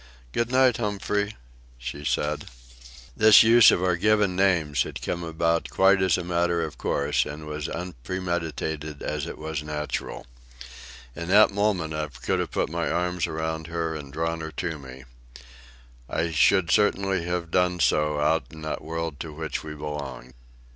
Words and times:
"Good 0.31 0.51
night, 0.51 0.77
Humphrey," 0.77 1.35
she 1.77 2.03
said. 2.03 2.45
This 3.15 3.43
use 3.43 3.69
of 3.69 3.83
our 3.83 3.95
given 3.95 4.35
names 4.35 4.81
had 4.81 4.99
come 4.99 5.23
about 5.23 5.69
quite 5.69 6.01
as 6.01 6.17
a 6.17 6.23
matter 6.23 6.63
of 6.63 6.79
course, 6.79 7.23
and 7.23 7.45
was 7.45 7.67
as 7.69 7.75
unpremeditated 7.75 9.03
as 9.03 9.27
it 9.27 9.37
was 9.37 9.61
natural. 9.61 10.25
In 11.15 11.27
that 11.27 11.51
moment 11.51 11.93
I 11.93 12.07
could 12.07 12.39
have 12.39 12.49
put 12.49 12.67
my 12.71 12.89
arms 12.89 13.27
around 13.27 13.67
her 13.67 13.93
and 13.93 14.11
drawn 14.11 14.41
her 14.41 14.51
to 14.53 14.79
me. 14.79 15.03
I 16.09 16.31
should 16.31 16.71
certainly 16.71 17.25
have 17.25 17.51
done 17.51 17.79
so 17.79 18.19
out 18.19 18.45
in 18.49 18.63
that 18.63 18.81
world 18.81 19.19
to 19.19 19.31
which 19.31 19.63
we 19.63 19.75
belonged. 19.75 20.33